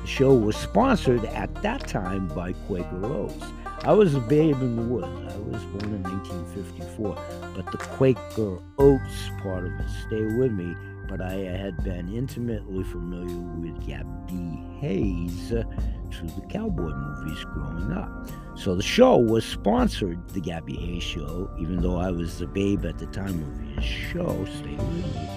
The 0.00 0.06
show 0.06 0.34
was 0.34 0.56
sponsored 0.56 1.24
at 1.26 1.54
that 1.62 1.86
time 1.86 2.28
by 2.28 2.52
Quaker 2.52 3.06
Oats. 3.06 3.44
I 3.84 3.92
was 3.92 4.14
a 4.14 4.20
babe 4.20 4.60
in 4.60 4.76
the 4.76 4.82
woods. 4.82 5.06
I 5.06 5.38
was 5.38 5.62
born 5.64 5.94
in 5.94 6.02
1954, 6.02 7.16
but 7.54 7.70
the 7.70 7.78
Quaker 7.78 8.58
Oats 8.78 9.30
part 9.42 9.66
of 9.66 9.72
it 9.72 9.88
stayed 10.06 10.38
with 10.38 10.52
me. 10.52 10.74
But 11.08 11.20
I 11.20 11.34
had 11.34 11.82
been 11.84 12.12
intimately 12.12 12.82
familiar 12.84 13.38
with 13.60 13.86
Gabby 13.86 14.60
Hayes 14.80 15.48
through 15.48 16.28
the 16.28 16.46
cowboy 16.50 16.92
movies 16.94 17.44
growing 17.44 17.92
up. 17.92 18.28
So 18.56 18.74
the 18.74 18.82
show 18.82 19.16
was 19.16 19.44
sponsored, 19.44 20.28
the 20.30 20.40
Gabby 20.40 20.76
Hayes 20.76 21.02
show, 21.02 21.50
even 21.58 21.80
though 21.80 21.96
I 21.96 22.10
was 22.10 22.38
the 22.38 22.46
babe 22.46 22.84
at 22.84 22.98
the 22.98 23.06
time 23.06 23.42
of 23.42 23.76
his 23.76 23.84
show, 23.84 24.44
stay 24.46 24.74
with 24.74 25.14
me, 25.14 25.28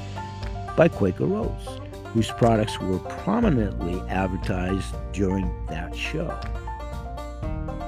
by 0.75 0.87
Quaker 0.87 1.31
Oats, 1.35 1.67
whose 2.13 2.31
products 2.31 2.79
were 2.79 2.99
prominently 2.99 3.99
advertised 4.09 4.95
during 5.11 5.51
that 5.67 5.95
show. 5.95 6.35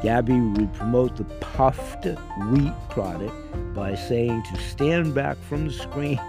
Gabby 0.03 0.39
would 0.39 0.73
promote 0.73 1.15
the 1.15 1.23
puffed 1.23 2.05
wheat 2.49 2.73
product 2.89 3.35
by 3.73 3.95
saying 3.95 4.43
to 4.43 4.61
stand 4.61 5.13
back 5.15 5.37
from 5.37 5.67
the 5.67 5.73
screen 5.73 6.19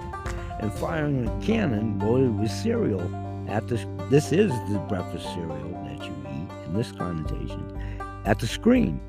and 0.62 0.72
firing 0.72 1.28
a 1.28 1.44
cannon 1.44 1.98
loaded 1.98 2.38
with 2.38 2.50
cereal 2.50 3.02
at 3.48 3.66
the 3.68 3.76
this 4.08 4.32
is 4.32 4.50
the 4.70 4.78
breakfast 4.88 5.26
cereal 5.34 5.70
that 5.84 6.04
you 6.04 6.14
eat 6.28 6.66
in 6.66 6.74
this 6.74 6.92
connotation 6.92 8.00
at 8.24 8.38
the 8.38 8.46
screen 8.46 9.00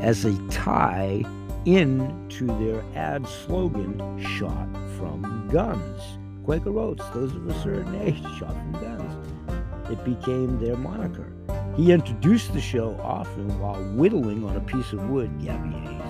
as 0.00 0.24
a 0.24 0.48
tie 0.48 1.24
in 1.64 2.28
to 2.28 2.46
their 2.46 2.84
ad 2.94 3.26
slogan 3.26 3.98
shot 4.22 4.68
from 4.96 5.48
guns. 5.52 6.02
Quaker 6.44 6.78
oats 6.78 7.04
those 7.12 7.34
of 7.34 7.46
a 7.48 7.62
certain 7.62 7.94
age 8.02 8.22
shot 8.38 8.52
from 8.52 8.72
guns. 8.72 9.90
It 9.90 10.04
became 10.04 10.60
their 10.60 10.76
moniker. 10.76 11.32
He 11.76 11.92
introduced 11.92 12.52
the 12.52 12.60
show 12.60 12.98
often 13.02 13.58
while 13.60 13.82
whittling 13.94 14.44
on 14.44 14.56
a 14.56 14.60
piece 14.60 14.92
of 14.92 15.10
wood, 15.10 15.30
Gabby 15.42 15.70
Hayes, 15.70 16.02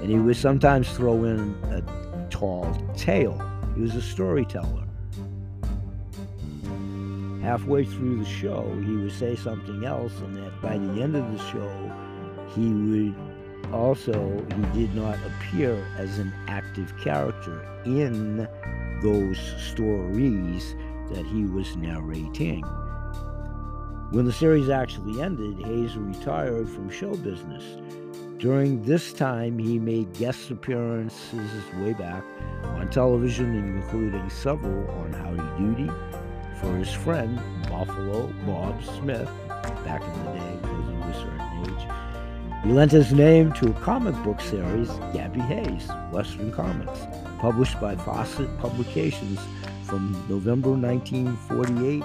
and 0.00 0.10
he 0.10 0.18
would 0.18 0.36
sometimes 0.36 0.90
throw 0.96 1.24
in 1.24 1.54
a 1.64 1.82
tall 2.30 2.74
tale. 2.96 3.38
He 3.80 3.84
was 3.84 3.96
a 3.96 4.02
storyteller. 4.02 4.84
Halfway 7.40 7.86
through 7.86 8.18
the 8.18 8.28
show, 8.28 8.70
he 8.84 8.94
would 8.94 9.10
say 9.10 9.34
something 9.34 9.86
else, 9.86 10.12
and 10.20 10.36
that 10.36 10.60
by 10.60 10.76
the 10.76 11.00
end 11.00 11.16
of 11.16 11.32
the 11.32 11.38
show, 11.50 11.90
he 12.54 12.68
would 12.68 13.14
also, 13.72 14.44
he 14.54 14.80
did 14.80 14.94
not 14.94 15.16
appear 15.24 15.82
as 15.96 16.18
an 16.18 16.30
active 16.46 16.92
character 16.98 17.66
in 17.86 18.46
those 19.02 19.38
stories 19.72 20.74
that 21.14 21.24
he 21.24 21.46
was 21.46 21.74
narrating. 21.76 22.60
When 24.10 24.26
the 24.26 24.32
series 24.34 24.68
actually 24.68 25.22
ended, 25.22 25.58
Hayes 25.64 25.96
retired 25.96 26.68
from 26.68 26.90
show 26.90 27.16
business. 27.16 27.64
During 28.40 28.82
this 28.84 29.12
time, 29.12 29.58
he 29.58 29.78
made 29.78 30.14
guest 30.14 30.50
appearances 30.50 31.50
way 31.76 31.92
back 31.92 32.24
on 32.64 32.88
television, 32.88 33.54
including 33.54 34.30
several 34.30 34.90
on 34.92 35.12
Howdy 35.12 35.42
Doody 35.58 35.90
for 36.58 36.74
his 36.78 36.90
friend 36.90 37.38
Buffalo 37.68 38.32
Bob 38.46 38.82
Smith 38.82 39.28
back 39.84 40.02
in 40.02 40.24
the 40.24 40.32
day, 40.32 40.56
those 40.62 40.88
of 40.88 41.04
a 41.04 41.12
certain 41.12 41.66
age. 41.66 41.84
He 42.64 42.72
lent 42.72 42.92
his 42.92 43.12
name 43.12 43.52
to 43.52 43.68
a 43.68 43.74
comic 43.74 44.14
book 44.24 44.40
series, 44.40 44.88
Gabby 45.12 45.40
Hayes, 45.40 45.90
Western 46.10 46.50
Comics, 46.50 47.00
published 47.40 47.78
by 47.78 47.94
Fawcett 47.94 48.56
Publications 48.56 49.38
from 49.84 50.12
November 50.30 50.70
1948 50.70 52.02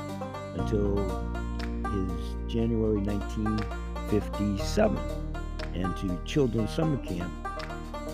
until 0.58 0.98
his 1.94 2.12
January 2.52 3.00
1957 3.00 5.25
and 5.76 5.96
to 5.98 6.20
Children's 6.26 6.72
Summer 6.72 6.98
Camp 6.98 7.32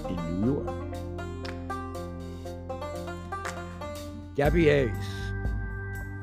in 0.09 0.41
New 0.41 0.63
York. 0.63 0.91
Gabby 4.35 4.65
Hayes, 4.65 4.91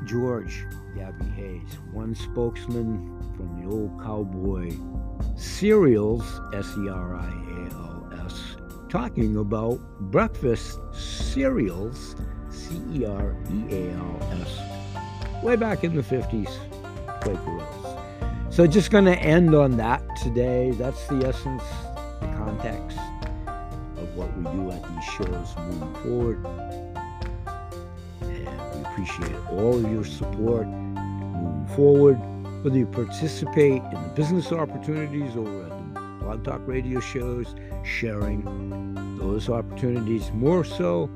George 0.04 0.66
Gabby 0.96 1.26
Hayes, 1.36 1.78
one 1.92 2.14
spokesman 2.14 3.18
from 3.36 3.60
the 3.60 3.68
old 3.68 4.00
cowboy 4.02 4.72
cereals, 5.36 6.24
S 6.52 6.74
E 6.76 6.88
R 6.88 7.14
I 7.14 7.28
A 7.28 7.74
L 7.74 8.10
S, 8.26 8.56
talking 8.88 9.36
about 9.36 9.78
breakfast 10.10 10.80
cereals, 10.92 12.16
C 12.50 12.80
E 12.92 13.04
R 13.04 13.36
E 13.52 13.64
A 13.70 13.92
L 13.92 14.18
S, 14.42 15.44
way 15.44 15.54
back 15.54 15.84
in 15.84 15.94
the 15.94 16.02
50s. 16.02 16.77
So 18.58 18.66
just 18.66 18.90
going 18.90 19.04
to 19.04 19.16
end 19.16 19.54
on 19.54 19.76
that 19.76 20.02
today. 20.16 20.72
That's 20.72 21.06
the 21.06 21.28
essence, 21.28 21.62
the 22.20 22.26
context 22.36 22.98
of 23.96 24.16
what 24.16 24.36
we 24.36 24.42
do 24.50 24.72
at 24.72 24.82
these 24.82 25.04
shows 25.04 25.54
moving 25.58 25.94
forward. 26.02 26.44
And 28.20 28.74
we 28.74 28.80
appreciate 28.80 29.36
all 29.52 29.76
of 29.76 29.88
your 29.92 30.04
support 30.04 30.66
moving 30.66 31.68
forward. 31.76 32.16
Whether 32.64 32.78
you 32.78 32.86
participate 32.86 33.80
in 33.80 34.02
the 34.02 34.12
business 34.16 34.50
opportunities 34.50 35.36
or 35.36 35.62
at 35.62 35.94
the 35.94 36.00
Blog 36.24 36.42
Talk 36.42 36.62
radio 36.66 36.98
shows, 36.98 37.54
sharing 37.84 38.42
those 39.20 39.48
opportunities, 39.48 40.32
more 40.32 40.64
so 40.64 41.08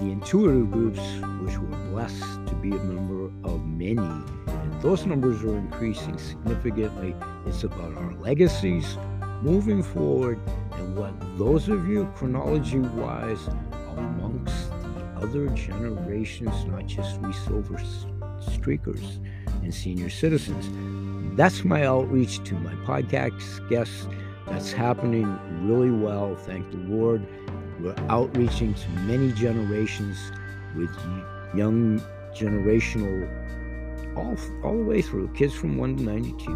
the 0.00 0.10
intuitive 0.10 0.70
groups, 0.70 1.00
which 1.40 1.56
we're 1.56 1.90
blessed 1.92 2.46
to 2.46 2.54
be 2.56 2.72
a 2.72 2.78
member 2.78 3.32
of 3.48 3.64
many 3.64 4.43
those 4.80 5.06
numbers 5.06 5.42
are 5.42 5.56
increasing 5.56 6.18
significantly. 6.18 7.14
It's 7.46 7.64
about 7.64 7.96
our 7.96 8.14
legacies 8.14 8.96
moving 9.42 9.82
forward 9.82 10.38
and 10.72 10.96
what 10.96 11.14
those 11.38 11.68
of 11.68 11.86
you, 11.88 12.10
chronology 12.14 12.78
wise, 12.78 13.48
amongst 13.96 14.70
the 14.70 15.04
other 15.16 15.48
generations, 15.48 16.64
not 16.66 16.86
just 16.86 17.20
we 17.20 17.32
silver 17.32 17.80
streakers 18.40 19.18
and 19.62 19.74
senior 19.74 20.10
citizens. 20.10 20.68
That's 21.36 21.64
my 21.64 21.84
outreach 21.84 22.42
to 22.44 22.54
my 22.54 22.74
podcast 22.86 23.68
guests. 23.68 24.06
That's 24.46 24.72
happening 24.72 25.38
really 25.66 25.90
well. 25.90 26.36
Thank 26.36 26.70
the 26.70 26.76
Lord. 26.76 27.26
We're 27.80 27.96
outreaching 28.08 28.74
to 28.74 28.88
many 29.00 29.32
generations 29.32 30.18
with 30.76 30.90
young 31.54 32.00
generational 32.34 33.28
all, 34.16 34.36
all 34.62 34.76
the 34.76 34.84
way 34.84 35.02
through, 35.02 35.28
kids 35.28 35.54
from 35.54 35.76
1 35.76 35.96
to 35.98 36.02
92, 36.02 36.52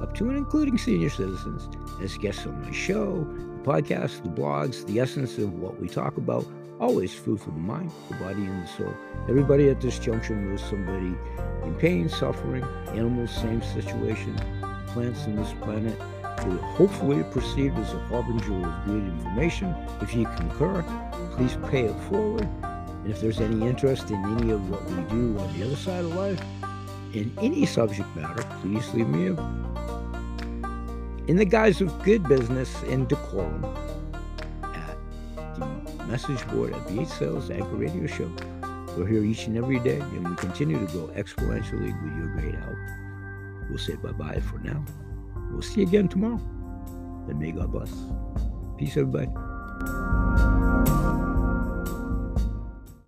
up 0.00 0.14
to 0.14 0.28
and 0.28 0.36
including 0.36 0.78
senior 0.78 1.10
citizens, 1.10 1.68
as 2.02 2.16
guests 2.18 2.46
on 2.46 2.62
my 2.62 2.70
show, 2.70 3.24
the 3.24 3.70
podcast, 3.70 4.22
the 4.22 4.28
blogs, 4.28 4.86
the 4.86 5.00
essence 5.00 5.38
of 5.38 5.52
what 5.54 5.80
we 5.80 5.88
talk 5.88 6.16
about, 6.16 6.46
always 6.80 7.14
food 7.14 7.40
for 7.40 7.50
the 7.50 7.58
mind, 7.58 7.90
the 8.08 8.16
body, 8.16 8.44
and 8.44 8.62
the 8.62 8.66
soul. 8.66 8.94
Everybody 9.28 9.68
at 9.68 9.80
this 9.80 9.98
juncture 9.98 10.36
knows 10.36 10.62
somebody 10.62 11.16
in 11.62 11.74
pain, 11.78 12.08
suffering, 12.08 12.64
animals, 12.88 13.30
same 13.30 13.62
situation, 13.62 14.36
plants 14.88 15.24
on 15.24 15.36
this 15.36 15.52
planet. 15.62 15.98
Will 16.44 16.58
hopefully 16.58 17.22
perceived 17.30 17.78
as 17.78 17.94
a 17.94 17.98
harbinger 18.00 18.54
of 18.54 18.84
good 18.84 19.02
information. 19.04 19.74
If 20.02 20.14
you 20.14 20.26
concur, 20.36 20.82
please 21.36 21.56
pay 21.70 21.84
it 21.84 21.98
forward. 22.10 22.46
And 22.62 23.06
if 23.06 23.20
there's 23.20 23.40
any 23.40 23.66
interest 23.66 24.10
in 24.10 24.22
any 24.38 24.50
of 24.50 24.68
what 24.68 24.84
we 24.84 25.02
do 25.04 25.38
on 25.38 25.58
the 25.58 25.64
other 25.64 25.76
side 25.76 26.04
of 26.04 26.14
life, 26.14 26.40
in 27.16 27.32
any 27.40 27.66
subject 27.66 28.08
matter, 28.16 28.42
please 28.60 28.92
leave 28.94 29.08
me 29.08 29.28
a, 29.28 29.30
in 31.28 31.36
the 31.36 31.44
guise 31.44 31.80
of 31.80 32.02
good 32.02 32.26
business 32.28 32.82
and 32.84 33.08
decorum 33.08 33.64
at 34.62 34.96
the 35.56 36.04
message 36.06 36.46
board 36.48 36.72
at 36.72 36.86
the 36.88 37.00
H 37.00 37.08
Sales 37.08 37.50
Anchor 37.50 37.76
Radio 37.76 38.06
Show. 38.06 38.30
We're 38.96 39.06
here 39.06 39.24
each 39.24 39.46
and 39.46 39.56
every 39.56 39.80
day, 39.80 39.98
and 39.98 40.28
we 40.28 40.36
continue 40.36 40.78
to 40.78 40.92
grow 40.92 41.08
exponentially 41.08 41.92
with 42.02 42.16
your 42.16 42.28
great 42.36 42.54
help. 42.54 42.76
We'll 43.68 43.78
say 43.78 43.96
bye 43.96 44.12
bye 44.12 44.40
for 44.40 44.58
now. 44.58 44.84
We'll 45.50 45.62
see 45.62 45.80
you 45.80 45.86
again 45.86 46.08
tomorrow, 46.08 46.40
and 47.28 47.38
may 47.38 47.52
God 47.52 47.72
bless. 47.72 47.92
Peace, 48.78 48.96
everybody. 48.96 49.30